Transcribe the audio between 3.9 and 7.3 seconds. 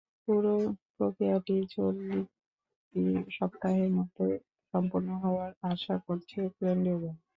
মধ্যে সম্পন্ন হওয়ার আশা করছে কেন্দ্রীয় ব্যাংক।